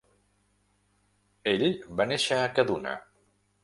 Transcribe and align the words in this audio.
Ell 1.53 1.69
va 2.01 2.11
néixer 2.13 2.43
a 2.43 2.53
Kaduna. 2.59 3.01